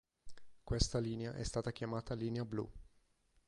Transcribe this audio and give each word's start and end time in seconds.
Questa 0.63 0.97
linea 0.97 1.35
è 1.35 1.43
stata 1.43 1.71
chiamata 1.71 2.15
linea 2.15 2.43
blu. 2.43 2.67